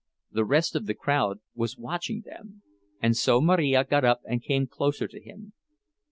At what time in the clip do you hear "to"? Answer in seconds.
5.07-5.21